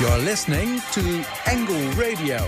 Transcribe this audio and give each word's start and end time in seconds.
You're 0.00 0.18
listening 0.18 0.80
to 0.92 1.24
Angle 1.46 1.90
Radio. 1.94 2.38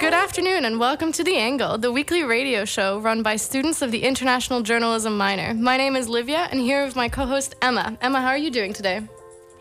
Good 0.00 0.14
afternoon 0.14 0.64
and 0.64 0.80
welcome 0.80 1.12
to 1.12 1.22
The 1.22 1.36
Angle, 1.36 1.76
the 1.76 1.92
weekly 1.92 2.22
radio 2.22 2.64
show 2.64 2.98
run 3.00 3.22
by 3.22 3.36
students 3.36 3.82
of 3.82 3.90
the 3.90 4.02
International 4.02 4.62
Journalism 4.62 5.14
minor. 5.18 5.52
My 5.52 5.76
name 5.76 5.94
is 5.94 6.08
Livia 6.08 6.48
and 6.50 6.58
here 6.58 6.86
with 6.86 6.96
my 6.96 7.10
co 7.10 7.26
host 7.26 7.54
Emma. 7.60 7.98
Emma, 8.00 8.22
how 8.22 8.28
are 8.28 8.38
you 8.38 8.50
doing 8.50 8.72
today? 8.72 9.02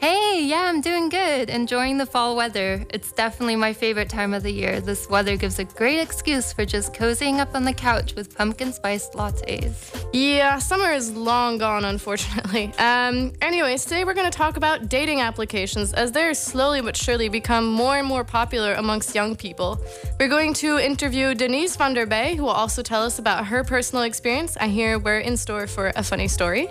Hey, 0.01 0.45
yeah, 0.45 0.63
I'm 0.63 0.81
doing 0.81 1.09
good. 1.09 1.51
Enjoying 1.51 1.99
the 1.99 2.07
fall 2.07 2.35
weather. 2.35 2.83
It's 2.89 3.11
definitely 3.11 3.55
my 3.55 3.71
favorite 3.71 4.09
time 4.09 4.33
of 4.33 4.41
the 4.41 4.49
year. 4.49 4.81
This 4.81 5.07
weather 5.07 5.37
gives 5.37 5.59
a 5.59 5.63
great 5.63 5.99
excuse 5.99 6.51
for 6.51 6.65
just 6.65 6.91
cozying 6.91 7.37
up 7.37 7.53
on 7.53 7.65
the 7.65 7.73
couch 7.73 8.15
with 8.15 8.35
pumpkin 8.35 8.73
spiced 8.73 9.13
lattes. 9.13 10.03
Yeah, 10.11 10.57
summer 10.57 10.89
is 10.89 11.11
long 11.11 11.59
gone, 11.59 11.85
unfortunately. 11.85 12.73
Um, 12.81 13.33
anyways, 13.41 13.85
today 13.85 14.03
we're 14.05 14.15
going 14.15 14.29
to 14.29 14.35
talk 14.35 14.57
about 14.57 14.89
dating 14.89 15.21
applications 15.21 15.93
as 15.93 16.11
they're 16.11 16.33
slowly 16.33 16.81
but 16.81 16.97
surely 16.97 17.29
become 17.29 17.71
more 17.71 17.97
and 17.97 18.07
more 18.07 18.23
popular 18.23 18.73
amongst 18.73 19.13
young 19.13 19.35
people. 19.35 19.79
We're 20.19 20.29
going 20.29 20.53
to 20.55 20.79
interview 20.79 21.35
Denise 21.35 21.75
van 21.75 21.93
der 21.93 22.07
Bay, 22.07 22.35
who 22.35 22.43
will 22.43 22.49
also 22.49 22.81
tell 22.81 23.03
us 23.03 23.19
about 23.19 23.45
her 23.45 23.63
personal 23.63 24.03
experience. 24.03 24.57
I 24.57 24.67
hear 24.67 24.97
we're 24.97 25.19
in 25.19 25.37
store 25.37 25.67
for 25.67 25.91
a 25.95 26.01
funny 26.01 26.27
story. 26.27 26.69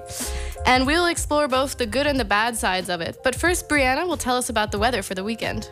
And 0.66 0.86
we'll 0.86 1.06
explore 1.06 1.48
both 1.48 1.78
the 1.78 1.86
good 1.86 2.06
and 2.06 2.18
the 2.18 2.24
bad 2.24 2.56
sides 2.56 2.88
of 2.88 3.00
it. 3.00 3.18
But 3.24 3.34
first, 3.34 3.68
Brianna 3.68 4.06
will 4.06 4.16
tell 4.16 4.36
us 4.36 4.50
about 4.50 4.70
the 4.72 4.78
weather 4.78 5.02
for 5.02 5.14
the 5.14 5.24
weekend. 5.24 5.68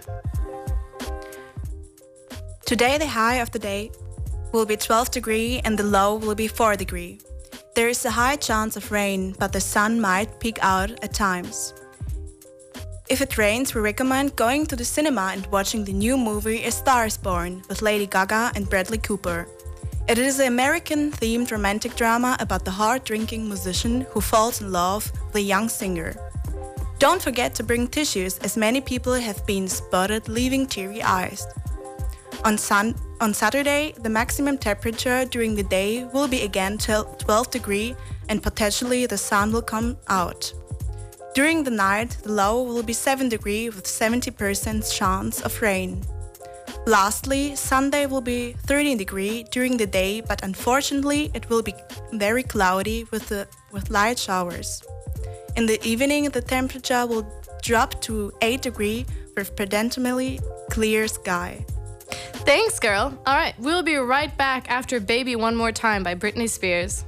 Today, 2.67 2.99
the 2.99 3.07
high 3.07 3.37
of 3.37 3.51
the 3.51 3.59
day 3.59 3.91
will 4.53 4.67
be 4.67 4.77
12 4.77 5.11
degree 5.11 5.61
and 5.65 5.79
the 5.79 5.85
low 5.85 6.17
will 6.17 6.35
be 6.35 6.49
4 6.49 6.77
degree. 6.77 7.21
There 7.75 7.89
is 7.89 8.05
a 8.05 8.11
high 8.11 8.37
chance 8.37 8.77
of 8.77 8.91
rain, 8.91 9.37
but 9.39 9.53
the 9.53 9.61
sun 9.61 10.01
might 10.01 10.41
peek 10.41 10.59
out 10.63 10.91
at 11.03 11.15
times. 11.15 11.75
If 13.09 13.23
it 13.23 13.39
rains, 13.39 13.75
we 13.75 13.81
recommend 13.81 14.37
going 14.37 14.67
to 14.67 14.77
the 14.77 14.85
cinema 14.85 15.31
and 15.33 15.47
watching 15.47 15.85
the 15.85 15.93
new 15.93 16.19
movie 16.19 16.65
A 16.65 16.71
Star 16.71 17.07
is 17.07 17.17
Born 17.17 17.63
with 17.69 17.81
Lady 17.81 18.07
Gaga 18.07 18.53
and 18.55 18.69
Bradley 18.69 18.99
Cooper. 18.99 19.47
It 20.09 20.17
is 20.17 20.41
an 20.41 20.47
American 20.47 21.13
themed 21.13 21.51
romantic 21.51 21.95
drama 21.95 22.35
about 22.41 22.65
the 22.65 22.71
hard 22.71 23.05
drinking 23.05 23.47
musician 23.47 24.07
who 24.11 24.23
falls 24.23 24.63
in 24.63 24.73
love 24.73 25.13
with 25.27 25.37
a 25.37 25.43
young 25.43 25.69
singer. 25.69 26.15
Don't 26.99 27.21
forget 27.21 27.55
to 27.57 27.63
bring 27.63 27.87
tissues, 27.87 28.39
as 28.39 28.57
many 28.57 28.81
people 28.81 29.13
have 29.13 29.47
been 29.47 29.69
spotted 29.69 30.27
leaving 30.27 30.67
teary 30.67 31.03
eyes. 31.03 31.47
On, 32.47 32.57
sun- 32.57 32.95
on 33.21 33.35
Saturday, 33.35 33.93
the 34.01 34.09
maximum 34.09 34.57
temperature 34.57 35.27
during 35.27 35.55
the 35.55 35.65
day 35.65 36.05
will 36.15 36.27
be 36.27 36.41
again 36.41 36.79
12 36.79 37.51
degree 37.51 37.95
and 38.31 38.43
potentially 38.43 39.05
the 39.05 39.19
sun 39.19 39.53
will 39.53 39.61
come 39.61 39.99
out. 40.09 40.51
During 41.35 41.65
the 41.65 41.71
night, 41.71 42.17
the 42.23 42.33
low 42.33 42.63
will 42.63 42.83
be 42.83 42.95
7 42.95 43.29
degree 43.29 43.69
with 43.69 43.85
70% 43.85 44.91
chance 44.91 45.43
of 45.43 45.61
rain. 45.61 46.03
Lastly, 46.87 47.55
Sunday 47.55 48.07
will 48.07 48.21
be 48.21 48.55
13 48.67 48.97
degree 48.97 49.45
during 49.51 49.77
the 49.77 49.87
day, 49.87 50.21
but 50.21 50.43
unfortunately 50.43 51.31
it 51.35 51.49
will 51.51 51.63
be 51.63 51.75
very 52.13 52.43
cloudy 52.43 53.05
with, 53.11 53.29
the, 53.29 53.47
with 53.73 53.91
light 53.91 54.19
showers. 54.19 54.83
In 55.57 55.67
the 55.67 55.83
evening, 55.87 56.31
the 56.31 56.41
temperature 56.41 57.07
will 57.07 57.27
drop 57.63 58.01
to 58.03 58.33
8 58.41 58.63
degree 58.63 59.05
with 59.37 59.55
predominantly 59.57 60.41
clear 60.71 61.09
sky. 61.09 61.65
Thanks, 62.47 62.79
girl. 62.79 63.13
All 63.27 63.35
right, 63.35 63.55
we'll 63.59 63.83
be 63.83 63.97
right 63.97 64.35
back 64.39 64.71
after 64.71 65.01
Baby 65.01 65.37
One 65.37 65.55
More 65.55 65.73
Time 65.73 66.03
by 66.03 66.15
Britney 66.15 66.49
Spears. 66.49 67.05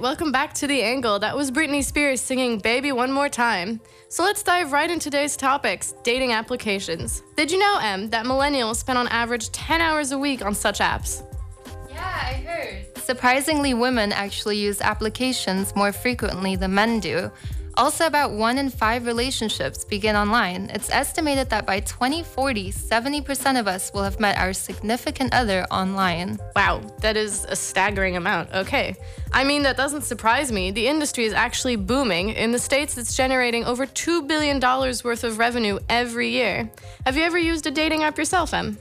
Right, 0.00 0.08
welcome 0.08 0.32
back 0.32 0.54
to 0.54 0.66
The 0.66 0.82
Angle. 0.82 1.18
That 1.18 1.36
was 1.36 1.50
Britney 1.50 1.84
Spears 1.84 2.20
singing 2.22 2.58
Baby 2.58 2.90
One 2.90 3.12
More 3.12 3.28
Time. 3.28 3.80
So 4.08 4.22
let's 4.22 4.42
dive 4.42 4.72
right 4.72 4.90
into 4.90 5.04
today's 5.04 5.36
topics 5.36 5.94
dating 6.02 6.32
applications. 6.32 7.22
Did 7.36 7.50
you 7.50 7.58
know, 7.58 7.78
Em, 7.82 8.08
that 8.10 8.24
millennials 8.24 8.76
spend 8.76 8.98
on 8.98 9.08
average 9.08 9.50
10 9.50 9.80
hours 9.80 10.12
a 10.12 10.18
week 10.18 10.42
on 10.44 10.54
such 10.54 10.78
apps? 10.78 11.22
Yeah, 11.90 12.02
I 12.02 12.32
heard. 12.34 12.98
Surprisingly, 12.98 13.74
women 13.74 14.12
actually 14.12 14.56
use 14.56 14.80
applications 14.80 15.74
more 15.76 15.92
frequently 15.92 16.56
than 16.56 16.74
men 16.74 17.00
do. 17.00 17.30
Also, 17.76 18.06
about 18.06 18.32
one 18.32 18.58
in 18.58 18.68
five 18.68 19.06
relationships 19.06 19.84
begin 19.84 20.16
online. 20.16 20.70
It's 20.74 20.90
estimated 20.90 21.50
that 21.50 21.66
by 21.66 21.80
2040, 21.80 22.72
70% 22.72 23.58
of 23.58 23.68
us 23.68 23.92
will 23.92 24.02
have 24.02 24.20
met 24.20 24.38
our 24.38 24.52
significant 24.52 25.32
other 25.32 25.64
online. 25.70 26.38
Wow, 26.56 26.80
that 27.00 27.16
is 27.16 27.44
a 27.48 27.56
staggering 27.56 28.16
amount. 28.16 28.52
Okay. 28.52 28.94
I 29.32 29.44
mean, 29.44 29.62
that 29.62 29.76
doesn't 29.76 30.02
surprise 30.02 30.50
me. 30.50 30.70
The 30.72 30.88
industry 30.88 31.24
is 31.24 31.32
actually 31.32 31.76
booming. 31.76 32.30
In 32.30 32.52
the 32.52 32.58
States, 32.58 32.98
it's 32.98 33.16
generating 33.16 33.64
over 33.64 33.86
$2 33.86 34.26
billion 34.26 34.60
worth 34.60 35.24
of 35.24 35.38
revenue 35.38 35.78
every 35.88 36.28
year. 36.30 36.70
Have 37.06 37.16
you 37.16 37.22
ever 37.22 37.38
used 37.38 37.66
a 37.66 37.70
dating 37.70 38.02
app 38.02 38.18
yourself, 38.18 38.52
Em? 38.52 38.78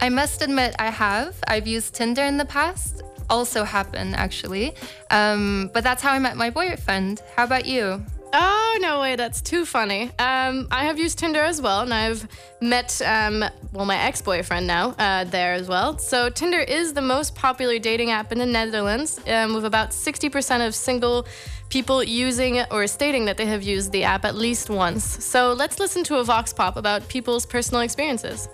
I 0.00 0.08
must 0.08 0.42
admit, 0.42 0.74
I 0.78 0.90
have. 0.90 1.36
I've 1.46 1.66
used 1.66 1.94
Tinder 1.94 2.24
in 2.24 2.36
the 2.36 2.44
past. 2.44 3.02
Also, 3.30 3.64
Happn, 3.64 4.14
actually. 4.14 4.74
Um, 5.10 5.70
but 5.72 5.84
that's 5.84 6.02
how 6.02 6.12
I 6.12 6.18
met 6.18 6.36
my 6.36 6.50
boyfriend. 6.50 7.22
How 7.36 7.44
about 7.44 7.66
you? 7.66 8.04
Oh, 8.36 8.78
no 8.80 9.00
way, 9.00 9.14
that's 9.14 9.40
too 9.40 9.64
funny. 9.64 10.10
Um, 10.18 10.66
I 10.72 10.86
have 10.86 10.98
used 10.98 11.20
Tinder 11.20 11.42
as 11.42 11.62
well, 11.62 11.82
and 11.82 11.94
I've 11.94 12.26
met, 12.60 13.00
um, 13.02 13.44
well, 13.72 13.86
my 13.86 13.96
ex 13.96 14.20
boyfriend 14.20 14.66
now 14.66 14.90
uh, 14.98 15.22
there 15.22 15.52
as 15.52 15.68
well. 15.68 15.98
So, 15.98 16.28
Tinder 16.30 16.58
is 16.58 16.92
the 16.94 17.00
most 17.00 17.36
popular 17.36 17.78
dating 17.78 18.10
app 18.10 18.32
in 18.32 18.38
the 18.38 18.46
Netherlands, 18.46 19.20
um, 19.28 19.54
with 19.54 19.64
about 19.64 19.90
60% 19.90 20.66
of 20.66 20.74
single 20.74 21.28
people 21.68 22.02
using 22.02 22.60
or 22.72 22.88
stating 22.88 23.24
that 23.26 23.36
they 23.36 23.46
have 23.46 23.62
used 23.62 23.92
the 23.92 24.02
app 24.02 24.24
at 24.24 24.34
least 24.34 24.68
once. 24.68 25.04
So, 25.24 25.52
let's 25.52 25.78
listen 25.78 26.02
to 26.04 26.16
a 26.16 26.24
Vox 26.24 26.52
Pop 26.52 26.76
about 26.76 27.06
people's 27.08 27.46
personal 27.46 27.82
experiences. 27.82 28.48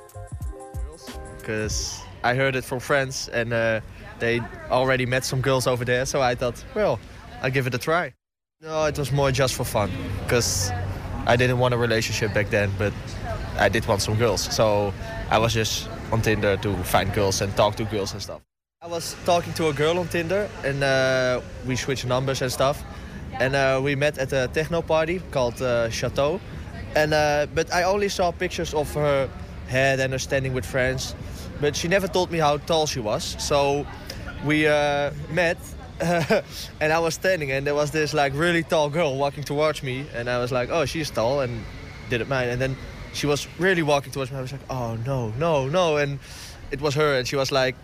Because 1.39 2.03
I 2.23 2.35
heard 2.35 2.55
it 2.55 2.65
from 2.65 2.81
friends 2.81 3.29
and 3.29 3.55
uh, 3.55 3.81
they 4.21 4.41
already 4.71 5.07
met 5.07 5.25
some 5.25 5.41
girls 5.41 5.67
over 5.67 5.85
there, 5.85 6.07
so 6.07 6.21
I 6.21 6.35
thought, 6.35 6.63
well, 6.75 6.99
I'll 7.43 7.51
give 7.51 7.67
it 7.67 7.75
a 7.75 7.79
try. 7.79 8.15
No, 8.61 8.85
it 8.85 8.99
was 8.99 9.11
more 9.11 9.33
just 9.33 9.55
for 9.55 9.65
fun, 9.65 9.91
because 10.23 10.71
I 11.27 11.37
didn't 11.37 11.59
want 11.59 11.75
a 11.75 11.79
relationship 11.79 12.35
back 12.35 12.51
then, 12.51 12.71
but 12.79 12.93
I 13.59 13.69
did 13.69 13.87
want 13.87 14.03
some 14.03 14.17
girls. 14.17 14.43
So 14.55 14.93
I 15.31 15.39
was 15.39 15.55
just 15.55 15.89
on 16.13 16.23
Tinder 16.23 16.57
to 16.59 16.77
find 16.85 17.13
girls 17.13 17.41
and 17.41 17.55
talk 17.57 17.77
to 17.77 17.85
girls 17.85 18.13
and 18.13 18.23
stuff. 18.23 18.41
I 18.83 18.87
was 18.87 19.15
talking 19.27 19.53
to 19.55 19.69
a 19.69 19.73
girl 19.73 19.99
on 19.99 20.09
Tinder 20.09 20.49
and 20.65 20.83
uh, 20.83 21.43
we 21.67 21.77
switched 21.77 22.07
numbers 22.07 22.41
and 22.41 22.51
stuff. 22.51 22.83
And 23.39 23.55
uh, 23.55 23.81
we 23.83 23.95
met 23.95 24.19
at 24.19 24.33
a 24.33 24.49
techno 24.49 24.81
party 24.83 25.21
called 25.31 25.61
uh, 25.61 25.91
Chateau. 25.91 26.41
And, 26.97 27.13
uh, 27.13 27.47
but 27.55 27.73
I 27.73 27.83
only 27.83 28.09
saw 28.09 28.33
pictures 28.33 28.73
of 28.73 28.93
her 28.95 29.29
head 29.69 30.01
and 30.01 30.13
her 30.13 30.19
standing 30.19 30.55
with 30.55 30.65
friends. 30.65 31.15
But 31.61 31.77
she 31.77 31.89
never 31.89 32.09
told 32.09 32.31
me 32.31 32.39
how 32.39 32.57
tall 32.57 32.87
she 32.87 33.01
was. 33.01 33.37
So 33.39 33.87
we 34.45 34.67
uh, 34.67 35.13
met 35.31 35.59
and 36.81 36.93
I 36.93 36.99
was 36.99 37.15
standing 37.15 37.51
and 37.53 37.67
there 37.67 37.75
was 37.75 37.91
this 37.91 38.15
like 38.15 38.33
really 38.35 38.63
tall 38.63 38.89
girl 38.89 39.17
walking 39.17 39.45
towards 39.45 39.83
me 39.83 40.07
and 40.15 40.31
I 40.31 40.39
was 40.39 40.51
like, 40.51 40.71
oh, 40.71 40.87
she's 40.87 41.11
tall 41.11 41.41
and 41.41 41.63
didn't 42.09 42.29
mind. 42.29 42.51
And 42.51 42.61
then 42.61 42.77
she 43.13 43.27
was 43.27 43.47
really 43.59 43.83
walking 43.83 44.13
towards 44.13 44.31
me. 44.31 44.39
I 44.39 44.41
was 44.41 44.53
like, 44.53 44.63
oh, 44.71 44.97
no, 45.05 45.31
no, 45.39 45.69
no. 45.69 45.99
And 45.99 46.19
it 46.71 46.81
was 46.81 46.95
her 46.95 47.19
and 47.19 47.29
she 47.29 47.37
was 47.37 47.53
like 47.53 47.77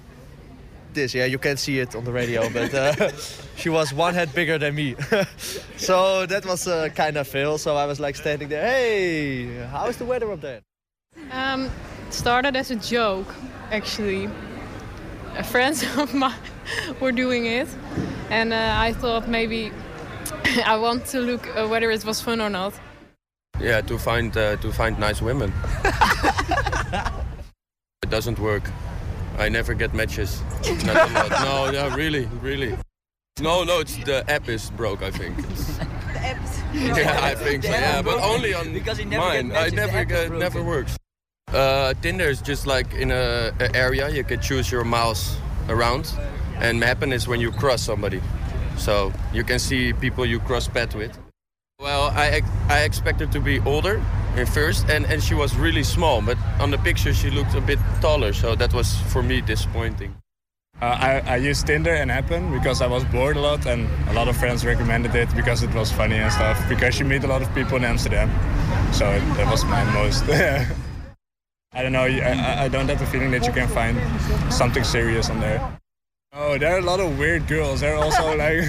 this. 0.94 1.14
Yeah, 1.14 1.26
you 1.26 1.38
can't 1.38 1.58
see 1.58 1.78
it 1.78 1.94
on 1.94 2.04
the 2.04 2.12
radio, 2.12 2.48
but 2.52 2.72
uh, 2.72 3.10
she 3.56 3.68
was 3.68 3.92
one 3.92 4.14
head 4.14 4.34
bigger 4.34 4.56
than 4.56 4.74
me. 4.74 4.96
so 5.76 6.24
that 6.26 6.46
was 6.46 6.66
a 6.66 6.90
kind 6.90 7.18
of 7.18 7.28
fail. 7.28 7.58
So 7.58 7.76
I 7.76 7.84
was 7.84 8.00
like 8.00 8.16
standing 8.16 8.48
there, 8.48 8.66
hey, 8.66 9.66
how's 9.66 9.98
the 9.98 10.06
weather 10.06 10.32
up 10.32 10.40
there? 10.40 10.62
Um, 11.32 11.70
started 12.10 12.56
as 12.56 12.70
a 12.70 12.76
joke, 12.76 13.34
actually. 13.70 14.28
Friends 15.44 15.82
of 15.98 16.14
mine 16.14 16.32
were 17.00 17.12
doing 17.12 17.46
it, 17.46 17.68
and 18.30 18.52
uh, 18.52 18.74
I 18.78 18.92
thought 18.94 19.28
maybe 19.28 19.70
I 20.64 20.76
want 20.76 21.04
to 21.06 21.20
look 21.20 21.46
uh, 21.56 21.66
whether 21.68 21.90
it 21.90 22.04
was 22.04 22.20
fun 22.20 22.40
or 22.40 22.48
not. 22.48 22.72
Yeah, 23.60 23.82
to 23.82 23.98
find 23.98 24.34
uh, 24.36 24.56
to 24.56 24.72
find 24.72 24.98
nice 24.98 25.20
women. 25.20 25.52
it 28.02 28.08
doesn't 28.08 28.38
work. 28.38 28.70
I 29.38 29.50
never 29.50 29.74
get 29.74 29.92
matches. 29.92 30.42
Not 30.84 31.10
a 31.10 31.12
lot. 31.12 31.30
No, 31.30 31.70
yeah, 31.70 31.94
really, 31.94 32.26
really. 32.40 32.78
No, 33.40 33.64
no, 33.64 33.80
it's 33.80 33.96
the 34.04 34.24
app 34.30 34.48
is 34.48 34.70
broke. 34.70 35.02
I 35.02 35.10
think. 35.10 35.36
the 35.36 36.20
app. 36.20 36.38
Yeah, 36.72 37.20
I 37.22 37.34
think 37.34 37.64
so. 37.64 37.70
Yeah, 37.70 38.00
but 38.00 38.18
only 38.20 38.54
on 38.54 38.72
because 38.72 39.04
never 39.04 39.18
mine. 39.18 39.52
I 39.52 39.68
never 39.68 40.04
get, 40.04 40.32
never 40.32 40.62
works. 40.62 40.96
Uh, 41.52 41.94
Tinder 42.02 42.24
is 42.24 42.42
just 42.42 42.66
like 42.66 42.92
in 42.94 43.12
a, 43.12 43.52
a, 43.60 43.76
area 43.76 44.08
you 44.10 44.24
can 44.24 44.40
choose 44.40 44.70
your 44.70 44.84
mouse 44.84 45.36
around, 45.68 46.12
and 46.56 46.82
Happn 46.82 47.12
is 47.12 47.28
when 47.28 47.40
you 47.40 47.52
cross 47.52 47.80
somebody, 47.82 48.20
so 48.76 49.12
you 49.32 49.44
can 49.44 49.60
see 49.60 49.92
people 49.92 50.26
you 50.26 50.40
cross 50.40 50.66
path 50.66 50.94
with. 50.96 51.16
Well, 51.78 52.10
I 52.16 52.42
I 52.68 52.80
expect 52.82 53.20
her 53.20 53.26
to 53.26 53.40
be 53.40 53.60
older 53.60 54.02
at 54.36 54.48
first, 54.48 54.90
and 54.90 55.06
and 55.06 55.22
she 55.22 55.34
was 55.34 55.54
really 55.56 55.84
small, 55.84 56.20
but 56.20 56.36
on 56.58 56.72
the 56.72 56.78
picture 56.78 57.14
she 57.14 57.30
looked 57.30 57.54
a 57.54 57.60
bit 57.60 57.78
taller, 58.00 58.32
so 58.32 58.56
that 58.56 58.74
was 58.74 58.96
for 59.12 59.22
me 59.22 59.40
disappointing. 59.40 60.16
Uh, 60.82 60.84
I, 60.84 61.20
I 61.20 61.36
used 61.36 61.66
Tinder 61.66 61.94
and 61.94 62.10
Happn 62.10 62.52
because 62.52 62.82
I 62.82 62.86
was 62.86 63.04
bored 63.04 63.36
a 63.36 63.40
lot 63.40 63.64
and 63.64 63.88
a 64.10 64.12
lot 64.12 64.28
of 64.28 64.36
friends 64.36 64.62
recommended 64.66 65.14
it 65.14 65.34
because 65.34 65.62
it 65.62 65.72
was 65.72 65.90
funny 65.90 66.16
and 66.16 66.30
stuff 66.30 66.68
because 66.68 66.98
you 66.98 67.06
meet 67.06 67.24
a 67.24 67.26
lot 67.26 67.40
of 67.40 67.48
people 67.54 67.78
in 67.78 67.84
Amsterdam. 67.84 68.28
So 68.92 69.06
that 69.36 69.50
was 69.50 69.64
my 69.64 69.84
most. 69.94 70.24
I 71.76 71.82
don't 71.82 71.92
know. 71.92 72.04
I, 72.04 72.64
I 72.64 72.68
don't 72.68 72.88
have 72.88 72.98
the 72.98 73.04
feeling 73.04 73.30
that 73.32 73.46
you 73.46 73.52
can 73.52 73.68
find 73.68 74.00
something 74.50 74.82
serious 74.82 75.28
on 75.28 75.40
there. 75.40 75.78
Oh, 76.32 76.56
there 76.56 76.74
are 76.74 76.78
a 76.78 76.82
lot 76.82 77.00
of 77.00 77.18
weird 77.18 77.46
girls. 77.46 77.80
They're 77.80 77.96
also 77.96 78.34
like, 78.38 78.64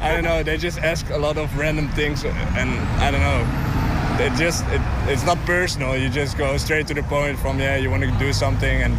I 0.00 0.14
don't 0.14 0.24
know. 0.24 0.42
They 0.42 0.56
just 0.56 0.78
ask 0.78 1.10
a 1.10 1.18
lot 1.18 1.36
of 1.36 1.54
random 1.58 1.90
things, 1.90 2.24
and 2.24 2.70
I 3.04 3.10
don't 3.10 3.20
know. 3.20 3.44
It 4.24 4.32
just 4.38 4.64
it, 4.68 4.80
it's 5.12 5.26
not 5.26 5.36
personal. 5.44 5.94
You 5.94 6.08
just 6.08 6.38
go 6.38 6.56
straight 6.56 6.86
to 6.86 6.94
the 6.94 7.02
point. 7.02 7.38
From 7.38 7.60
yeah, 7.60 7.76
you 7.76 7.90
want 7.90 8.04
to 8.04 8.10
do 8.18 8.32
something, 8.32 8.82
and 8.82 8.96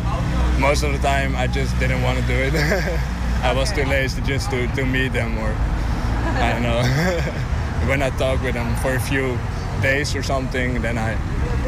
most 0.62 0.84
of 0.84 0.92
the 0.92 1.00
time 1.00 1.36
I 1.36 1.48
just 1.48 1.78
didn't 1.80 2.04
want 2.04 2.20
to 2.20 2.26
do 2.28 2.36
it. 2.36 2.54
I 3.42 3.52
was 3.56 3.74
too 3.74 3.84
lazy 3.86 4.22
just 4.22 4.52
to 4.52 4.68
to 4.76 4.86
meet 4.86 5.12
them, 5.12 5.36
or 5.40 5.50
I 6.38 6.54
don't 6.54 6.62
know. 6.62 6.84
when 7.90 8.04
I 8.04 8.12
talk 8.12 8.44
with 8.44 8.54
them 8.54 8.76
for 8.76 8.94
a 8.94 9.00
few 9.00 9.40
days 9.82 10.16
or 10.16 10.22
something, 10.22 10.84
then 10.84 11.00
I 11.00 11.18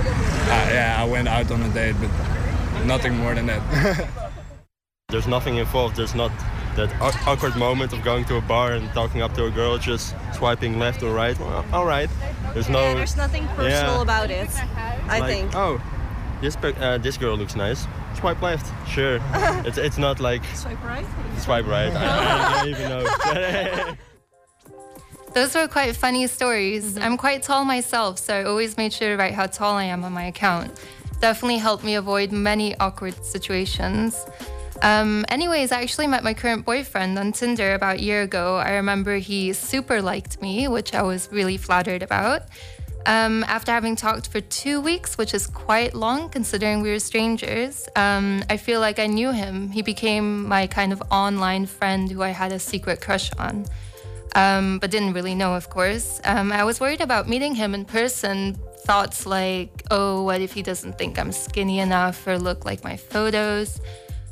yeah, 0.06 0.96
I 1.00 1.06
went 1.06 1.28
out 1.28 1.52
on 1.52 1.62
a 1.62 1.70
date, 1.70 1.96
but 2.00 2.86
nothing 2.86 3.16
more 3.18 3.36
than 3.36 3.48
that. 3.48 4.08
There's 5.10 5.28
nothing 5.28 5.58
involved. 5.58 5.98
There's 5.98 6.16
not 6.16 6.32
that 6.76 6.90
awkward 7.28 7.56
moment 7.58 7.92
of 7.92 8.02
going 8.04 8.24
to 8.26 8.38
a 8.38 8.42
bar 8.42 8.74
and 8.74 8.90
talking 8.94 9.22
up 9.22 9.34
to 9.34 9.46
a 9.46 9.52
girl, 9.52 9.78
just 9.78 10.16
swiping 10.34 10.80
left 10.80 11.04
or 11.04 11.14
right. 11.14 11.38
Well, 11.38 11.66
all 11.74 11.86
right. 11.86 12.10
There's 12.54 12.70
no. 12.70 12.82
Yeah, 12.82 12.94
there's 12.96 13.18
nothing 13.18 13.46
personal 13.48 13.96
yeah. 13.96 14.02
about 14.02 14.32
it. 14.32 14.50
I 15.10 15.20
like, 15.20 15.30
think. 15.30 15.52
Oh, 15.54 15.82
this 16.42 16.56
uh, 16.56 16.98
this 16.98 17.18
girl 17.18 17.36
looks 17.36 17.56
nice. 17.56 17.88
Swipe 18.18 18.42
left. 18.42 18.66
Sure. 18.90 19.20
it's 19.66 19.78
it's 19.78 19.98
not 19.98 20.20
like. 20.20 20.44
Swipe 20.56 20.84
right. 20.84 21.06
Swipe 21.38 21.68
right. 21.68 21.92
I, 21.92 22.60
I 22.60 22.66
don't 22.66 22.70
even 22.70 22.90
know. 22.90 23.96
Those 25.34 25.56
were 25.56 25.68
quite 25.70 25.96
funny 25.96 26.28
stories. 26.28 26.94
Mm-hmm. 26.94 27.04
I'm 27.04 27.18
quite 27.18 27.42
tall 27.42 27.64
myself, 27.64 28.20
so 28.20 28.34
I 28.36 28.44
always 28.44 28.76
made 28.76 28.92
sure 28.92 29.10
to 29.10 29.16
write 29.16 29.34
how 29.34 29.48
tall 29.48 29.76
I 29.76 29.86
am 29.86 30.04
on 30.04 30.12
my 30.12 30.26
account. 30.26 30.78
Definitely 31.22 31.60
helped 31.60 31.86
me 31.86 31.96
avoid 31.96 32.34
many 32.34 32.78
awkward 32.80 33.16
situations. 33.24 34.26
Um, 34.82 35.26
anyways, 35.30 35.72
I 35.72 35.82
actually 35.82 36.08
met 36.08 36.24
my 36.24 36.34
current 36.34 36.66
boyfriend 36.66 37.18
on 37.18 37.32
Tinder 37.32 37.76
about 37.76 37.98
a 37.98 38.02
year 38.02 38.24
ago. 38.24 38.58
I 38.58 38.72
remember 38.72 39.18
he 39.18 39.54
super 39.54 40.02
liked 40.02 40.42
me, 40.42 40.68
which 40.68 40.94
I 40.94 41.02
was 41.04 41.30
really 41.32 41.56
flattered 41.56 42.04
about. 42.04 42.44
Um, 43.06 43.44
after 43.46 43.72
having 43.72 43.96
talked 43.96 44.28
for 44.28 44.42
two 44.42 44.82
weeks, 44.82 45.18
which 45.18 45.34
is 45.34 45.48
quite 45.48 45.96
long 45.96 46.30
considering 46.30 46.82
we 46.82 46.92
were 46.92 47.00
strangers, 47.00 47.88
um, 47.96 48.44
I 48.50 48.58
feel 48.58 48.82
like 48.82 49.00
I 49.00 49.08
knew 49.08 49.32
him. 49.32 49.70
He 49.70 49.82
became 49.82 50.46
my 50.48 50.68
kind 50.68 50.92
of 50.92 51.02
online 51.10 51.68
friend 51.68 52.12
who 52.12 52.22
I 52.22 52.30
had 52.30 52.52
a 52.52 52.60
secret 52.60 53.00
crush 53.00 53.32
on 53.38 53.66
um, 54.36 54.80
but 54.80 54.92
didn't 54.92 55.14
really 55.14 55.36
know, 55.36 55.56
of 55.56 55.70
course. 55.70 56.22
Um, 56.24 56.52
I 56.52 56.64
was 56.64 56.80
worried 56.80 57.02
about 57.02 57.28
meeting 57.28 57.56
him 57.56 57.74
in 57.74 57.86
person. 57.86 58.58
Thoughts 58.80 59.26
like, 59.26 59.84
oh, 59.92 60.24
what 60.24 60.42
if 60.42 60.54
he 60.54 60.64
doesn't 60.64 60.98
think 60.98 61.20
I'm 61.20 61.32
skinny 61.32 61.80
enough 61.80 62.26
or 62.26 62.38
look 62.38 62.66
like 62.66 62.84
my 62.84 62.98
photos? 62.98 63.80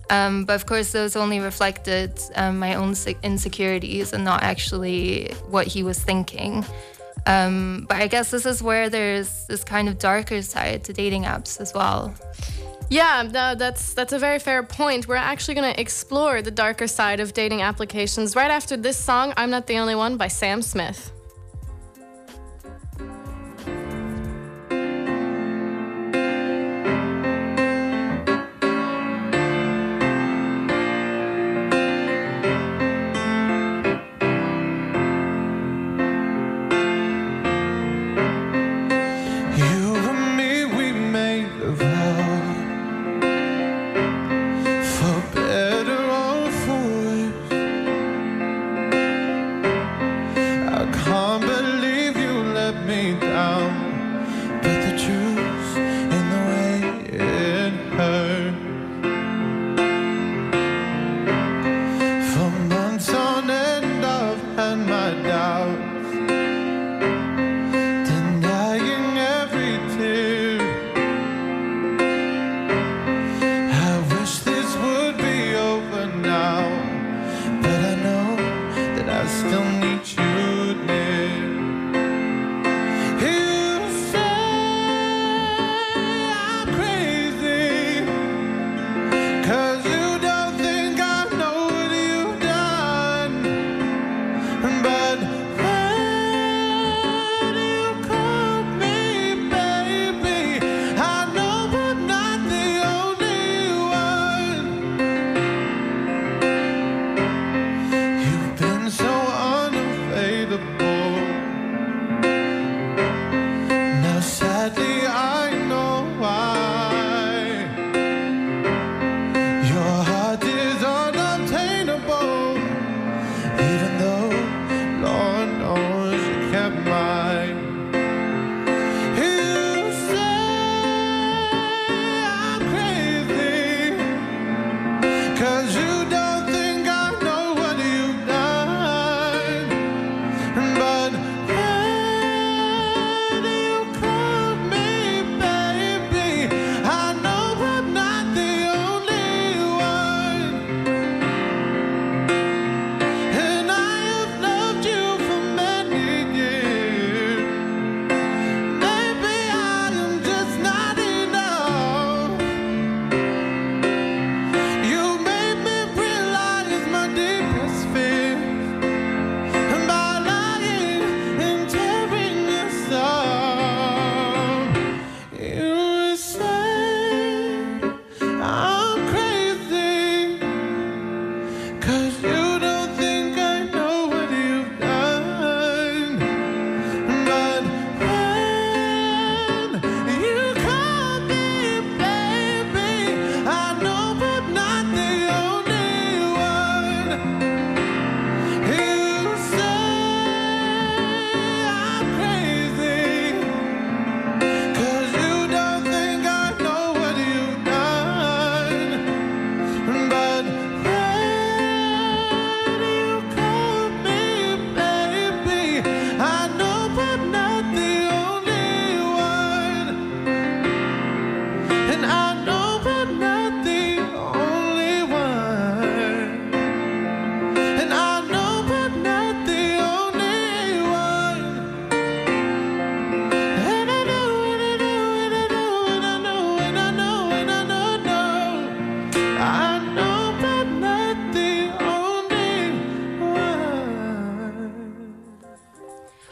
Um, 0.09 0.45
but 0.45 0.55
of 0.55 0.65
course, 0.65 0.91
those 0.91 1.15
only 1.15 1.39
reflected 1.39 2.19
um, 2.35 2.57
my 2.57 2.75
own 2.75 2.95
insecurities 3.21 4.11
and 4.13 4.23
not 4.23 4.41
actually 4.41 5.31
what 5.49 5.67
he 5.67 5.83
was 5.83 5.99
thinking. 6.03 6.65
Um, 7.27 7.85
but 7.87 7.97
I 7.97 8.07
guess 8.07 8.31
this 8.31 8.45
is 8.45 8.63
where 8.63 8.89
there's 8.89 9.45
this 9.45 9.63
kind 9.63 9.87
of 9.87 9.99
darker 9.99 10.41
side 10.41 10.83
to 10.85 10.93
dating 10.93 11.23
apps 11.23 11.61
as 11.61 11.73
well. 11.73 12.15
Yeah, 12.89 13.21
no, 13.31 13.53
that's 13.53 13.93
that's 13.93 14.13
a 14.13 14.19
very 14.19 14.39
fair 14.39 14.63
point. 14.63 15.07
We're 15.07 15.15
actually 15.15 15.53
going 15.53 15.73
to 15.73 15.79
explore 15.79 16.41
the 16.41 16.49
darker 16.49 16.87
side 16.87 17.19
of 17.19 17.33
dating 17.33 17.61
applications 17.61 18.35
right 18.35 18.49
after 18.49 18.75
this 18.75 18.97
song, 18.97 19.33
I'm 19.37 19.51
Not 19.51 19.67
the 19.67 19.77
Only 19.77 19.93
One 19.93 20.17
by 20.17 20.27
Sam 20.27 20.63
Smith. 20.63 21.11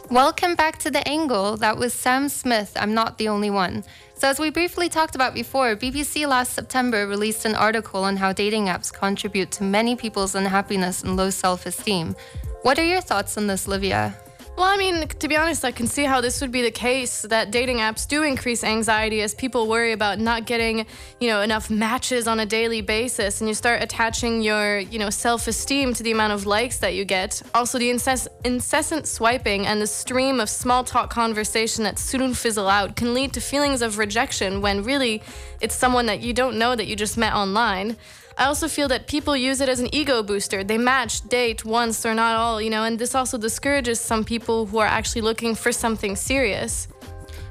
Welcome 0.09 0.55
back 0.55 0.77
to 0.79 0.89
The 0.89 1.05
Angle. 1.05 1.57
That 1.57 1.75
was 1.75 1.93
Sam 1.93 2.29
Smith. 2.29 2.71
I'm 2.79 2.93
not 2.93 3.17
the 3.17 3.27
only 3.27 3.49
one. 3.49 3.83
So, 4.13 4.29
as 4.29 4.39
we 4.39 4.49
briefly 4.49 4.87
talked 4.87 5.15
about 5.15 5.33
before, 5.33 5.75
BBC 5.75 6.25
last 6.25 6.53
September 6.53 7.05
released 7.05 7.43
an 7.43 7.55
article 7.55 8.05
on 8.05 8.15
how 8.15 8.31
dating 8.31 8.67
apps 8.67 8.91
contribute 8.91 9.51
to 9.51 9.65
many 9.65 9.97
people's 9.97 10.33
unhappiness 10.33 11.03
and 11.03 11.17
low 11.17 11.29
self 11.29 11.65
esteem. 11.65 12.15
What 12.61 12.79
are 12.79 12.85
your 12.85 13.01
thoughts 13.01 13.37
on 13.37 13.47
this, 13.47 13.67
Livia? 13.67 14.15
Well, 14.57 14.65
I 14.65 14.75
mean, 14.75 15.07
to 15.07 15.27
be 15.27 15.35
honest, 15.35 15.63
I 15.63 15.71
can 15.71 15.85
see 15.85 16.03
how 16.03 16.19
this 16.19 16.41
would 16.41 16.51
be 16.51 16.63
the 16.63 16.71
case 16.71 17.21
that 17.21 17.51
dating 17.51 17.77
apps 17.77 18.07
do 18.07 18.23
increase 18.23 18.63
anxiety 18.63 19.21
as 19.21 19.35
people 19.35 19.67
worry 19.67 19.91
about 19.91 20.17
not 20.17 20.47
getting, 20.47 20.87
you 21.19 21.27
know, 21.27 21.41
enough 21.41 21.69
matches 21.69 22.27
on 22.27 22.39
a 22.39 22.45
daily 22.47 22.81
basis 22.81 23.39
and 23.39 23.47
you 23.47 23.53
start 23.53 23.83
attaching 23.83 24.41
your, 24.41 24.79
you 24.79 24.97
know, 24.97 25.11
self-esteem 25.11 25.93
to 25.93 26.01
the 26.01 26.09
amount 26.09 26.33
of 26.33 26.47
likes 26.47 26.79
that 26.79 26.95
you 26.95 27.05
get. 27.05 27.39
Also, 27.53 27.77
the 27.77 27.91
incess- 27.91 28.27
incessant 28.45 29.07
swiping 29.07 29.67
and 29.67 29.79
the 29.79 29.85
stream 29.85 30.39
of 30.39 30.49
small 30.49 30.83
talk 30.83 31.11
conversation 31.11 31.83
that 31.83 31.99
soon 31.99 32.33
fizzle 32.33 32.67
out 32.67 32.95
can 32.95 33.13
lead 33.13 33.33
to 33.33 33.39
feelings 33.39 33.83
of 33.83 33.99
rejection 33.99 34.59
when 34.59 34.81
really 34.81 35.21
it's 35.61 35.75
someone 35.75 36.07
that 36.07 36.21
you 36.21 36.33
don't 36.33 36.57
know 36.57 36.75
that 36.75 36.87
you 36.87 36.95
just 36.95 37.15
met 37.15 37.33
online. 37.33 37.95
I 38.39 38.45
also 38.45 38.67
feel 38.67 38.87
that 38.89 39.07
people 39.07 39.35
use 39.35 39.61
it 39.61 39.69
as 39.69 39.79
an 39.79 39.93
ego 39.93 40.21
booster. 40.21 40.63
They 40.63 40.77
match, 40.77 41.27
date 41.27 41.65
once 41.65 42.05
or 42.05 42.13
not 42.13 42.35
all, 42.35 42.61
you 42.61 42.69
know, 42.69 42.83
and 42.83 42.99
this 42.99 43.15
also 43.15 43.39
discourages 43.39 43.99
some 43.99 44.23
people 44.23 44.67
who 44.67 44.77
are 44.77 44.85
actually 44.85 45.21
looking 45.21 45.55
for 45.55 45.71
something 45.71 46.15
serious. 46.15 46.87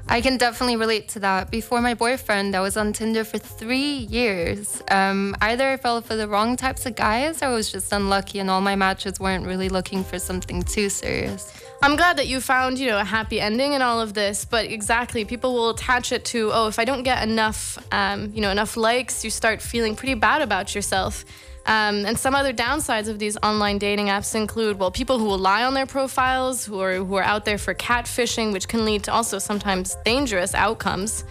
I 0.07 0.21
can 0.21 0.37
definitely 0.37 0.77
relate 0.77 1.09
to 1.09 1.19
that. 1.19 1.51
Before 1.51 1.81
my 1.81 1.93
boyfriend, 1.93 2.55
I 2.55 2.61
was 2.61 2.77
on 2.77 2.93
Tinder 2.93 3.25
for 3.25 3.37
three 3.37 4.07
years. 4.09 4.81
Um, 4.89 5.35
either 5.41 5.67
I 5.67 5.75
fell 5.75 5.99
for 5.99 6.15
the 6.15 6.29
wrong 6.29 6.55
types 6.55 6.85
of 6.85 6.95
guys 6.95 7.41
or 7.41 7.47
I 7.47 7.53
was 7.53 7.69
just 7.69 7.91
unlucky 7.91 8.39
and 8.39 8.49
all 8.49 8.61
my 8.61 8.77
matches 8.77 9.19
weren't 9.19 9.45
really 9.45 9.67
looking 9.67 10.05
for 10.05 10.19
something 10.19 10.63
too 10.63 10.87
serious. 10.89 11.51
I'm 11.81 11.95
glad 11.95 12.17
that 12.17 12.27
you 12.27 12.41
found, 12.41 12.79
you 12.79 12.87
know, 12.87 12.97
a 12.97 13.03
happy 13.03 13.39
ending 13.39 13.73
in 13.73 13.83
all 13.83 14.01
of 14.01 14.13
this, 14.13 14.45
but 14.45 14.65
exactly, 14.65 15.25
people 15.25 15.53
will 15.53 15.69
attach 15.69 16.11
it 16.11 16.25
to, 16.25 16.51
oh, 16.51 16.67
if 16.67 16.79
I 16.79 16.85
don't 16.85 17.03
get 17.03 17.21
enough, 17.21 17.77
um, 17.91 18.31
you 18.33 18.41
know, 18.41 18.49
enough 18.49 18.77
likes, 18.77 19.23
you 19.23 19.29
start 19.29 19.61
feeling 19.61 19.95
pretty 19.95 20.15
bad 20.15 20.41
about 20.41 20.73
yourself. 20.73 21.23
Um, 21.67 22.05
and 22.05 22.17
some 22.17 22.33
other 22.33 22.53
downsides 22.53 23.09
of 23.09 23.19
these 23.19 23.37
online 23.43 23.77
dating 23.77 24.07
apps 24.07 24.33
include, 24.33 24.79
well, 24.79 24.89
people 24.89 25.19
who 25.19 25.25
will 25.25 25.37
lie 25.37 25.65
on 25.65 25.75
their 25.75 25.85
profiles, 25.85 26.65
who 26.65 26.79
are 26.79 26.95
who 26.95 27.15
are 27.15 27.23
out 27.23 27.45
there 27.45 27.57
for 27.57 27.75
catfishing, 27.75 28.53
which 28.53 28.67
can 28.67 28.85
lead 28.85 29.03
to 29.03 29.13
also 29.13 29.37
sometimes 29.37 29.97
dangerous 30.03 30.55
outcomes. 30.55 31.25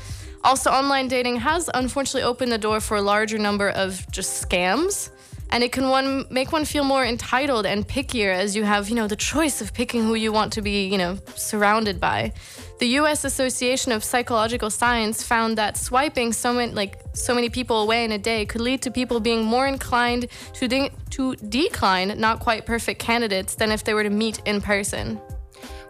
Also, 0.44 0.70
online 0.70 1.08
dating 1.08 1.36
has 1.36 1.68
unfortunately 1.74 2.22
opened 2.22 2.52
the 2.52 2.58
door 2.58 2.80
for 2.80 2.98
a 2.98 3.02
larger 3.02 3.38
number 3.38 3.70
of 3.70 4.06
just 4.12 4.46
scams 4.46 5.10
and 5.50 5.62
it 5.62 5.72
can 5.72 5.88
one 5.88 6.26
make 6.30 6.52
one 6.52 6.64
feel 6.64 6.84
more 6.84 7.04
entitled 7.04 7.66
and 7.66 7.86
pickier 7.86 8.34
as 8.34 8.56
you 8.56 8.64
have 8.64 8.88
you 8.88 8.94
know 8.94 9.06
the 9.06 9.16
choice 9.16 9.60
of 9.60 9.72
picking 9.72 10.02
who 10.02 10.14
you 10.14 10.32
want 10.32 10.52
to 10.52 10.62
be 10.62 10.86
you 10.86 10.98
know 10.98 11.18
surrounded 11.34 12.00
by. 12.00 12.32
The 12.78 12.88
US 13.00 13.24
Association 13.24 13.90
of 13.92 14.04
Psychological 14.04 14.68
Science 14.68 15.22
found 15.22 15.56
that 15.56 15.76
swiping 15.76 16.32
so 16.32 16.52
many 16.52 16.72
like 16.72 17.00
so 17.14 17.34
many 17.34 17.48
people 17.48 17.82
away 17.82 18.04
in 18.04 18.12
a 18.12 18.18
day 18.18 18.44
could 18.44 18.60
lead 18.60 18.82
to 18.82 18.90
people 18.90 19.20
being 19.20 19.44
more 19.44 19.66
inclined 19.66 20.28
to 20.54 20.68
de- 20.68 20.90
to 21.10 21.36
decline 21.36 22.18
not 22.18 22.40
quite 22.40 22.66
perfect 22.66 23.00
candidates 23.00 23.54
than 23.54 23.70
if 23.72 23.84
they 23.84 23.94
were 23.94 24.02
to 24.02 24.10
meet 24.10 24.40
in 24.44 24.60
person 24.60 25.20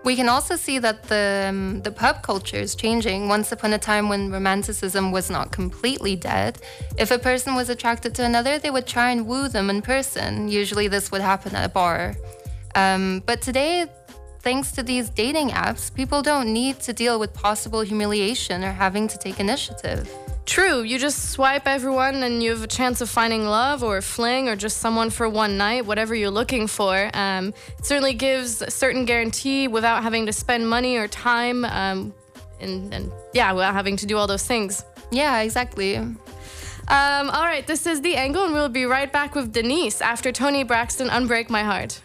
we 0.07 0.15
can 0.15 0.29
also 0.29 0.55
see 0.55 0.79
that 0.79 1.03
the, 1.09 1.47
um, 1.49 1.83
the 1.83 1.91
pub 1.91 2.23
culture 2.23 2.57
is 2.57 2.77
changing. 2.77 3.29
Once 3.29 3.51
upon 3.51 3.73
a 3.73 3.79
time, 3.79 4.09
when 4.09 4.31
romanticism 4.31 5.11
was 5.11 5.29
not 5.31 5.51
completely 5.51 6.15
dead, 6.15 6.61
if 6.97 7.11
a 7.11 7.19
person 7.19 7.57
was 7.57 7.69
attracted 7.71 8.15
to 8.15 8.23
another, 8.25 8.57
they 8.61 8.71
would 8.71 8.87
try 8.87 9.11
and 9.11 9.27
woo 9.27 9.49
them 9.49 9.69
in 9.69 9.83
person. 9.83 10.47
Usually, 10.47 10.87
this 10.87 11.11
would 11.11 11.23
happen 11.23 11.57
at 11.57 11.65
a 11.67 11.69
bar. 11.69 12.15
Um, 12.77 13.21
but 13.27 13.43
today, 13.43 13.87
thanks 14.43 14.71
to 14.77 14.85
these 14.85 15.11
dating 15.11 15.49
apps, 15.49 15.93
people 15.93 16.23
don't 16.23 16.53
need 16.53 16.79
to 16.87 16.93
deal 16.93 17.19
with 17.19 17.35
possible 17.35 17.81
humiliation 17.81 18.63
or 18.63 18.71
having 18.71 19.09
to 19.09 19.19
take 19.19 19.41
initiative. 19.41 20.09
True, 20.47 20.83
you 20.83 20.99
just 21.01 21.33
swipe 21.33 21.67
everyone 21.67 22.23
and 22.23 22.41
you 22.41 22.51
have 22.51 22.63
a 22.63 22.69
chance 22.69 23.01
of 23.01 23.11
finding 23.11 23.45
love 23.47 23.83
or 23.83 23.97
a 23.97 24.03
fling 24.03 24.49
or 24.49 24.55
just 24.55 24.79
someone 24.79 25.11
for 25.11 25.29
one 25.29 25.59
night, 25.59 25.85
whatever 25.85 26.15
you're 26.15 26.31
looking 26.31 26.69
for. 26.69 27.11
Um, 27.15 27.49
it 27.77 27.85
certainly 27.85 28.15
gives 28.15 28.63
a 28.63 28.71
certain 28.71 29.05
guarantee 29.05 29.67
without 29.67 30.05
having 30.05 30.25
to 30.27 30.33
spend 30.33 30.69
money 30.69 30.97
or 30.97 31.09
time 31.09 31.65
um, 31.65 32.15
and, 32.61 32.95
and, 32.95 33.13
yeah, 33.35 33.53
without 33.53 33.75
having 33.75 33.97
to 33.97 34.07
do 34.07 34.17
all 34.17 34.29
those 34.29 34.47
things. 34.47 34.85
Yeah, 35.11 35.41
exactly. 35.41 35.97
Um, 35.97 36.17
all 36.89 37.45
right, 37.45 37.67
this 37.67 37.85
is 37.85 38.01
The 38.01 38.15
Angle, 38.15 38.45
and 38.45 38.55
we'll 38.55 38.69
be 38.69 38.85
right 38.85 39.13
back 39.13 39.35
with 39.35 39.53
Denise 39.53 40.01
after 40.01 40.31
Toni 40.31 40.63
Braxton 40.63 41.09
Unbreak 41.09 41.51
My 41.51 41.65
Heart. 41.65 42.01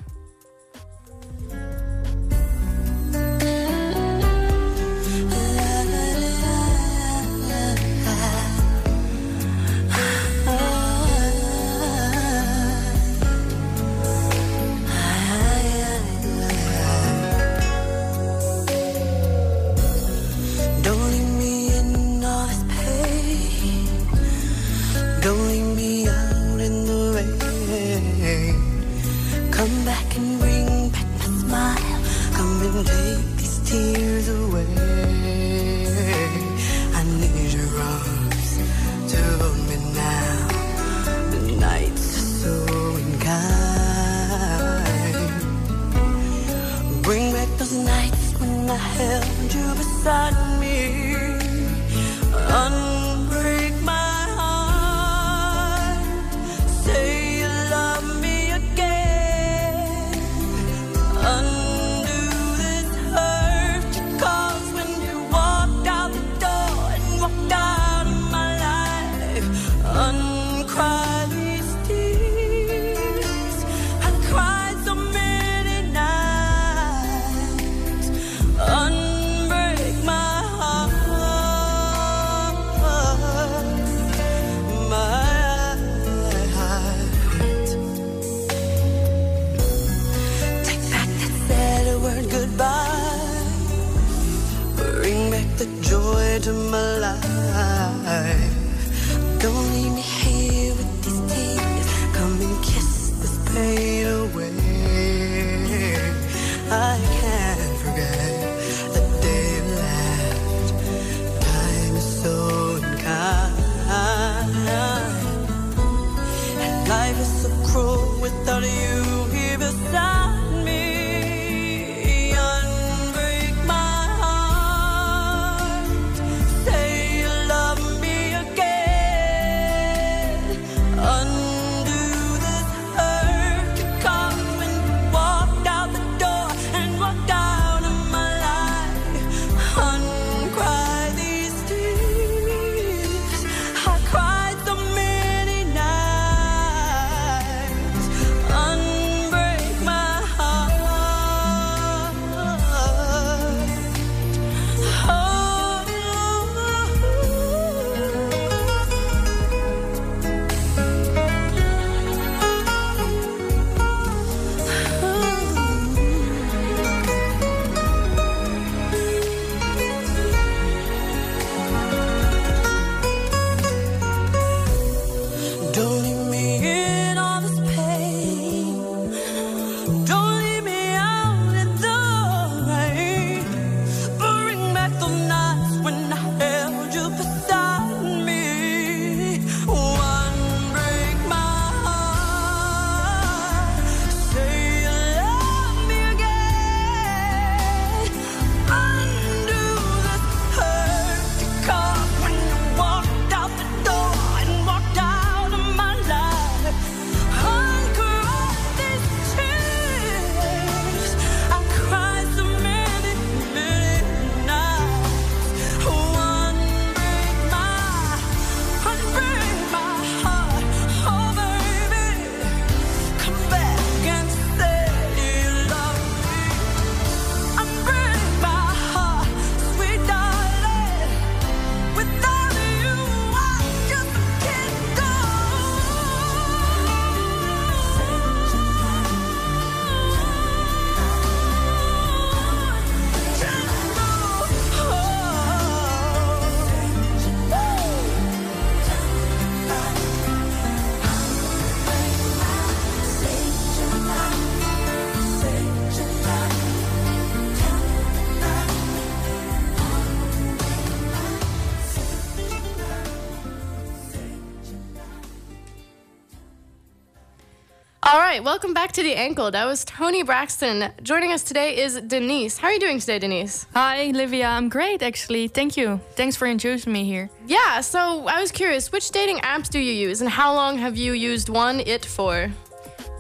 Right, 268.32 268.42
welcome 268.42 268.74
back 268.74 268.94
to 268.94 269.04
the 269.04 269.14
Angle. 269.14 269.52
That 269.52 269.66
was 269.66 269.84
Toni 269.84 270.24
Braxton. 270.24 270.94
Joining 271.04 271.34
us 271.34 271.44
today 271.44 271.84
is 271.84 272.00
Denise. 272.00 272.58
How 272.58 272.70
are 272.70 272.74
you 272.74 272.80
doing 272.80 272.98
today, 272.98 273.20
Denise? 273.20 273.68
Hi, 273.74 274.06
Livia. 274.12 274.48
I'm 274.48 274.70
great, 274.70 275.04
actually. 275.04 275.50
Thank 275.50 275.76
you. 275.76 276.00
Thanks 276.12 276.38
for 276.38 276.48
introducing 276.48 276.94
me 276.94 277.04
here. 277.04 277.30
Yeah. 277.46 277.82
So 277.82 278.26
I 278.30 278.40
was 278.40 278.50
curious, 278.54 278.90
which 278.90 279.12
dating 279.12 279.40
apps 279.40 279.68
do 279.70 279.80
you 279.80 279.92
use, 279.92 280.22
and 280.22 280.30
how 280.30 280.54
long 280.54 280.78
have 280.78 280.96
you 280.96 281.12
used 281.12 281.50
one 281.50 281.82
it 281.82 282.06
for? 282.06 282.50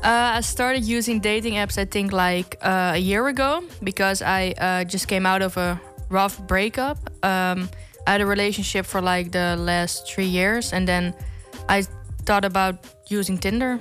Uh, 0.02 0.38
I 0.38 0.40
started 0.40 0.86
using 0.86 1.20
dating 1.20 1.56
apps, 1.56 1.78
I 1.78 1.84
think, 1.84 2.14
like 2.14 2.58
uh, 2.62 2.94
a 2.96 2.98
year 2.98 3.28
ago 3.28 3.66
because 3.84 4.22
I 4.22 4.54
uh, 4.58 4.86
just 4.86 5.10
came 5.10 5.26
out 5.26 5.42
of 5.42 5.58
a 5.58 5.78
rough 6.08 6.40
breakup. 6.48 6.98
Um, 7.22 7.70
I 8.08 8.14
had 8.14 8.22
a 8.22 8.26
relationship 8.26 8.86
for 8.86 9.02
like 9.02 9.34
the 9.34 9.58
last 9.58 10.08
three 10.08 10.32
years, 10.40 10.72
and 10.72 10.88
then 10.88 11.14
I 11.68 11.82
thought 12.24 12.46
about 12.46 12.88
using 13.10 13.38
Tinder. 13.38 13.78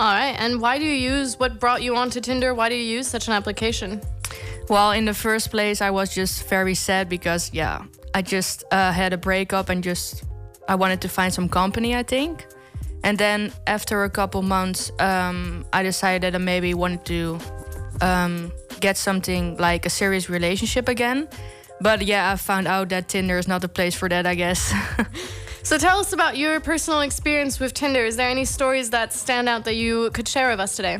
All 0.00 0.14
right. 0.14 0.34
And 0.38 0.62
why 0.62 0.78
do 0.78 0.84
you 0.86 1.12
use 1.12 1.38
what 1.38 1.60
brought 1.60 1.82
you 1.82 1.94
onto 1.94 2.22
Tinder? 2.22 2.54
Why 2.54 2.70
do 2.70 2.74
you 2.74 2.96
use 2.96 3.06
such 3.06 3.28
an 3.28 3.34
application? 3.34 4.00
Well, 4.70 4.92
in 4.92 5.04
the 5.04 5.12
first 5.12 5.50
place, 5.50 5.82
I 5.82 5.90
was 5.90 6.14
just 6.14 6.48
very 6.48 6.74
sad 6.74 7.10
because, 7.10 7.52
yeah, 7.52 7.84
I 8.14 8.22
just 8.22 8.64
uh, 8.70 8.92
had 8.92 9.12
a 9.12 9.18
breakup 9.18 9.68
and 9.68 9.84
just 9.84 10.24
I 10.66 10.74
wanted 10.74 11.02
to 11.02 11.08
find 11.10 11.30
some 11.30 11.50
company, 11.50 11.94
I 11.94 12.02
think. 12.02 12.46
And 13.04 13.18
then 13.18 13.52
after 13.66 14.04
a 14.04 14.08
couple 14.08 14.40
months, 14.40 14.90
um, 15.00 15.66
I 15.70 15.82
decided 15.82 16.34
I 16.34 16.38
maybe 16.38 16.72
wanted 16.72 17.04
to 17.04 17.38
um, 18.00 18.52
get 18.80 18.96
something 18.96 19.58
like 19.58 19.84
a 19.84 19.90
serious 19.90 20.30
relationship 20.30 20.88
again. 20.88 21.28
But 21.82 22.00
yeah, 22.06 22.32
I 22.32 22.36
found 22.36 22.66
out 22.68 22.88
that 22.88 23.08
Tinder 23.08 23.36
is 23.36 23.46
not 23.46 23.60
the 23.60 23.68
place 23.68 23.94
for 23.94 24.08
that, 24.08 24.24
I 24.24 24.34
guess. 24.34 24.72
So 25.62 25.76
tell 25.76 26.00
us 26.00 26.12
about 26.12 26.36
your 26.36 26.58
personal 26.58 27.00
experience 27.02 27.60
with 27.60 27.74
Tinder. 27.74 28.04
Is 28.04 28.16
there 28.16 28.28
any 28.28 28.44
stories 28.44 28.90
that 28.90 29.12
stand 29.12 29.48
out 29.48 29.64
that 29.66 29.74
you 29.74 30.10
could 30.10 30.26
share 30.26 30.50
with 30.50 30.58
us 30.58 30.74
today? 30.74 30.98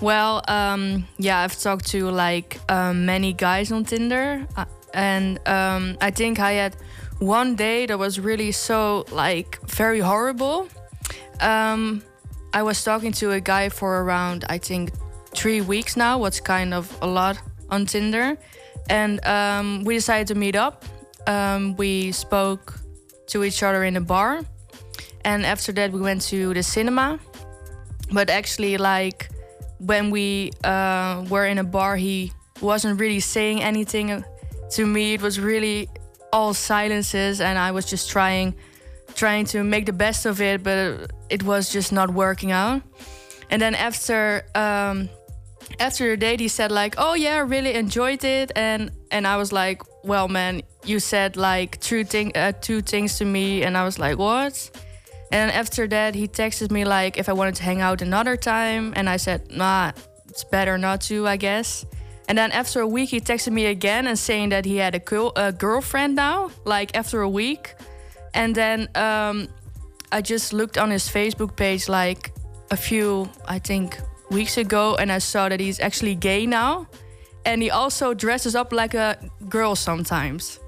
Well, 0.00 0.42
um, 0.48 1.06
yeah, 1.16 1.38
I've 1.38 1.58
talked 1.58 1.86
to 1.88 2.10
like 2.10 2.60
um, 2.68 3.06
many 3.06 3.32
guys 3.32 3.72
on 3.72 3.84
Tinder, 3.84 4.46
uh, 4.56 4.64
and 4.94 5.38
um, 5.48 5.96
I 6.00 6.10
think 6.10 6.38
I 6.38 6.52
had 6.52 6.76
one 7.18 7.56
day 7.56 7.86
that 7.86 7.98
was 7.98 8.20
really 8.20 8.52
so 8.52 9.06
like 9.10 9.60
very 9.66 10.00
horrible. 10.00 10.68
Um, 11.40 12.02
I 12.52 12.62
was 12.62 12.82
talking 12.82 13.12
to 13.12 13.32
a 13.32 13.40
guy 13.40 13.68
for 13.68 14.02
around 14.02 14.44
I 14.48 14.58
think 14.58 14.90
three 15.34 15.60
weeks 15.60 15.96
now, 15.96 16.18
what's 16.18 16.40
kind 16.40 16.74
of 16.74 16.96
a 17.00 17.06
lot 17.06 17.40
on 17.70 17.86
Tinder, 17.86 18.36
and 18.90 19.24
um, 19.24 19.84
we 19.84 19.94
decided 19.94 20.26
to 20.28 20.34
meet 20.34 20.56
up. 20.56 20.84
Um, 21.26 21.76
we 21.76 22.12
spoke 22.12 22.78
to 23.28 23.44
each 23.44 23.62
other 23.62 23.84
in 23.84 23.96
a 23.96 24.00
bar. 24.00 24.40
And 25.24 25.44
after 25.44 25.72
that, 25.72 25.92
we 25.92 26.00
went 26.00 26.22
to 26.22 26.54
the 26.54 26.62
cinema. 26.62 27.18
But 28.12 28.30
actually, 28.30 28.78
like 28.78 29.28
when 29.78 30.10
we 30.10 30.52
uh, 30.64 31.24
were 31.28 31.46
in 31.46 31.58
a 31.58 31.64
bar, 31.64 31.96
he 31.96 32.32
wasn't 32.60 32.98
really 33.00 33.20
saying 33.20 33.62
anything 33.62 34.24
to 34.72 34.86
me. 34.86 35.14
It 35.14 35.22
was 35.22 35.38
really 35.38 35.88
all 36.32 36.54
silences, 36.54 37.40
and 37.40 37.58
I 37.58 37.70
was 37.70 37.84
just 37.84 38.10
trying, 38.10 38.54
trying 39.14 39.46
to 39.46 39.62
make 39.64 39.86
the 39.86 39.92
best 39.92 40.26
of 40.26 40.40
it, 40.40 40.62
but 40.62 41.10
it 41.30 41.42
was 41.42 41.70
just 41.70 41.92
not 41.92 42.10
working 42.10 42.52
out. 42.52 42.82
And 43.50 43.62
then 43.62 43.74
after 43.74 44.44
um, 44.54 45.08
after 45.80 46.10
the 46.10 46.16
date, 46.16 46.40
he 46.40 46.48
said 46.48 46.70
like, 46.70 46.94
"Oh 46.98 47.14
yeah, 47.14 47.36
I 47.36 47.40
really 47.40 47.74
enjoyed 47.74 48.24
it," 48.24 48.52
and 48.56 48.90
and 49.10 49.26
I 49.26 49.36
was 49.36 49.52
like, 49.52 49.82
"Well, 50.04 50.28
man, 50.28 50.62
you 50.88 51.00
said 51.00 51.36
like 51.36 51.80
two 51.80 52.04
thing 52.04 52.32
uh, 52.34 52.52
two 52.60 52.80
things 52.80 53.18
to 53.18 53.24
me," 53.24 53.62
and 53.62 53.76
I 53.76 53.84
was 53.84 53.98
like, 53.98 54.18
"What?" 54.18 54.70
And 55.30 55.50
after 55.50 55.86
that, 55.88 56.14
he 56.14 56.26
texted 56.26 56.70
me 56.70 56.84
like 56.84 57.18
if 57.18 57.28
I 57.28 57.32
wanted 57.32 57.54
to 57.56 57.62
hang 57.62 57.80
out 57.80 58.02
another 58.02 58.36
time, 58.36 58.92
and 58.96 59.08
I 59.08 59.18
said, 59.18 59.50
"Nah, 59.50 59.92
it's 60.28 60.44
better 60.44 60.78
not 60.78 61.00
to, 61.02 61.26
I 61.26 61.36
guess." 61.36 61.84
And 62.28 62.36
then 62.36 62.52
after 62.52 62.80
a 62.80 62.86
week, 62.86 63.10
he 63.10 63.20
texted 63.20 63.52
me 63.52 63.66
again 63.66 64.06
and 64.06 64.18
saying 64.18 64.50
that 64.50 64.66
he 64.66 64.76
had 64.76 64.94
a, 64.94 64.98
girl, 64.98 65.32
a 65.34 65.50
girlfriend 65.50 66.14
now, 66.14 66.50
like 66.66 66.94
after 66.94 67.22
a 67.22 67.28
week. 67.28 67.74
And 68.34 68.54
then 68.54 68.88
um, 68.94 69.48
I 70.12 70.20
just 70.20 70.52
looked 70.52 70.76
on 70.76 70.90
his 70.90 71.08
Facebook 71.08 71.56
page 71.56 71.88
like 71.88 72.32
a 72.70 72.76
few, 72.76 73.30
I 73.46 73.58
think, 73.58 73.98
weeks 74.30 74.58
ago, 74.58 74.94
and 74.96 75.10
I 75.10 75.20
saw 75.20 75.48
that 75.48 75.58
he's 75.58 75.80
actually 75.80 76.16
gay 76.16 76.44
now 76.44 76.86
and 77.48 77.62
he 77.62 77.70
also 77.70 78.12
dresses 78.12 78.54
up 78.54 78.72
like 78.72 78.92
a 78.92 79.16
girl 79.48 79.74
sometimes. 79.74 80.60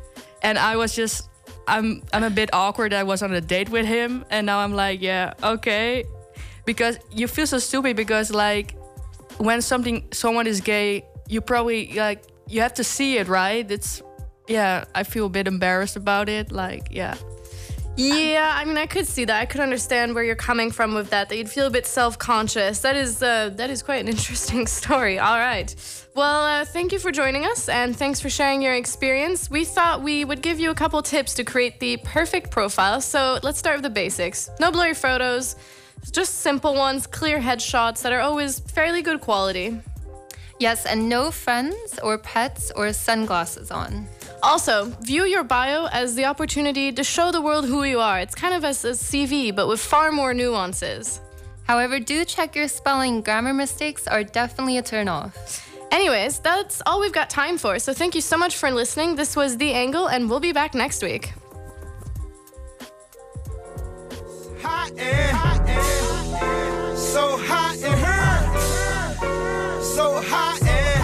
And 0.42 0.58
I 0.58 0.76
was 0.76 0.94
just 0.94 1.28
I'm 1.66 2.02
I'm 2.12 2.24
a 2.24 2.30
bit 2.30 2.50
awkward. 2.52 2.92
I 2.92 3.02
was 3.04 3.22
on 3.22 3.32
a 3.32 3.40
date 3.40 3.68
with 3.68 3.86
him, 3.86 4.24
and 4.30 4.46
now 4.46 4.58
I'm 4.58 4.72
like, 4.72 5.00
yeah, 5.00 5.34
okay, 5.42 6.04
because 6.64 6.98
you 7.10 7.28
feel 7.28 7.46
so 7.46 7.58
stupid 7.58 7.96
because 7.96 8.30
like 8.30 8.74
when 9.38 9.62
something 9.62 10.08
someone 10.12 10.46
is 10.46 10.60
gay, 10.60 11.04
you 11.28 11.40
probably 11.40 11.92
like 11.94 12.22
you 12.48 12.60
have 12.60 12.74
to 12.74 12.84
see 12.84 13.18
it, 13.18 13.28
right? 13.28 13.70
It's 13.70 14.02
yeah, 14.48 14.84
I 14.94 15.04
feel 15.04 15.26
a 15.26 15.30
bit 15.30 15.46
embarrassed 15.46 15.96
about 15.96 16.28
it. 16.28 16.50
Like 16.50 16.88
yeah. 16.90 17.14
Yeah, 18.00 18.52
I 18.54 18.64
mean, 18.64 18.78
I 18.78 18.86
could 18.86 19.06
see 19.06 19.26
that. 19.26 19.38
I 19.38 19.44
could 19.44 19.60
understand 19.60 20.14
where 20.14 20.24
you're 20.24 20.34
coming 20.34 20.70
from 20.70 20.94
with 20.94 21.10
that. 21.10 21.28
That 21.28 21.36
you'd 21.36 21.50
feel 21.50 21.66
a 21.66 21.70
bit 21.70 21.86
self-conscious. 21.86 22.80
That 22.80 22.96
is, 22.96 23.22
uh, 23.22 23.50
that 23.56 23.68
is 23.68 23.82
quite 23.82 24.00
an 24.00 24.08
interesting 24.08 24.66
story. 24.78 25.18
All 25.18 25.36
right. 25.36 25.74
Well, 26.14 26.44
uh, 26.44 26.64
thank 26.64 26.92
you 26.92 26.98
for 26.98 27.12
joining 27.12 27.44
us, 27.44 27.68
and 27.68 27.94
thanks 27.94 28.18
for 28.18 28.30
sharing 28.30 28.62
your 28.62 28.74
experience. 28.74 29.50
We 29.50 29.66
thought 29.66 30.02
we 30.02 30.24
would 30.24 30.40
give 30.40 30.58
you 30.58 30.70
a 30.70 30.74
couple 30.74 31.02
tips 31.02 31.34
to 31.34 31.44
create 31.44 31.78
the 31.78 31.98
perfect 31.98 32.50
profile. 32.50 33.02
So 33.02 33.38
let's 33.42 33.58
start 33.58 33.76
with 33.76 33.84
the 33.84 33.90
basics. 33.90 34.48
No 34.58 34.70
blurry 34.70 34.94
photos, 34.94 35.56
just 36.10 36.38
simple 36.38 36.74
ones, 36.74 37.06
clear 37.06 37.38
headshots 37.38 38.00
that 38.02 38.12
are 38.12 38.20
always 38.20 38.60
fairly 38.60 39.02
good 39.02 39.20
quality. 39.20 39.78
Yes, 40.58 40.86
and 40.86 41.08
no 41.08 41.30
friends 41.30 41.98
or 42.02 42.16
pets 42.16 42.72
or 42.74 42.92
sunglasses 42.94 43.70
on. 43.70 44.06
Also, 44.42 44.86
view 45.02 45.24
your 45.24 45.44
bio 45.44 45.86
as 45.86 46.14
the 46.14 46.24
opportunity 46.24 46.90
to 46.92 47.04
show 47.04 47.30
the 47.30 47.42
world 47.42 47.66
who 47.66 47.84
you 47.84 48.00
are. 48.00 48.20
It's 48.20 48.34
kind 48.34 48.54
of 48.54 48.64
as 48.64 48.84
a 48.84 48.92
CV, 48.92 49.54
but 49.54 49.68
with 49.68 49.80
far 49.80 50.10
more 50.10 50.32
nuances. 50.32 51.20
However, 51.64 52.00
do 52.00 52.24
check 52.24 52.56
your 52.56 52.66
spelling. 52.68 53.20
Grammar 53.20 53.52
mistakes 53.52 54.08
are 54.08 54.24
definitely 54.24 54.78
a 54.78 54.82
turnoff. 54.82 55.66
Anyways, 55.90 56.38
that's 56.38 56.80
all 56.86 57.00
we've 57.00 57.12
got 57.12 57.28
time 57.28 57.58
for. 57.58 57.78
So 57.78 57.92
thank 57.92 58.14
you 58.14 58.20
so 58.20 58.36
much 58.38 58.56
for 58.56 58.70
listening. 58.70 59.14
This 59.16 59.36
was 59.36 59.56
The 59.56 59.72
Angle, 59.72 60.08
and 60.08 60.30
we'll 60.30 60.40
be 60.40 60.52
back 60.52 60.74
next 60.74 61.02
week. 61.02 61.32
Hot 64.62 64.90
and, 64.96 65.36
hot 65.36 65.68
and 65.68 66.98
so 66.98 67.36
hot 67.38 67.76
and 67.76 68.00
her, 68.00 69.82
so 69.82 70.20
hot 70.22 70.62
and. 70.62 70.99